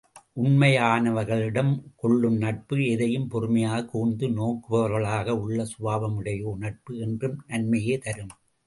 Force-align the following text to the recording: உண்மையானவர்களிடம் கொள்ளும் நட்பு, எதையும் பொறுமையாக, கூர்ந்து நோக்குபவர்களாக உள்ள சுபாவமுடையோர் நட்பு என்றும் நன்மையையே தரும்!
உண்மையானவர்களிடம் 0.37 1.69
கொள்ளும் 1.95 2.37
நட்பு, 2.37 2.77
எதையும் 2.85 3.29
பொறுமையாக, 3.29 3.85
கூர்ந்து 3.85 4.29
நோக்குபவர்களாக 4.31 5.37
உள்ள 5.39 5.67
சுபாவமுடையோர் 5.71 6.57
நட்பு 6.57 6.99
என்றும் 6.99 7.39
நன்மையையே 7.47 7.97
தரும்! 7.99 8.35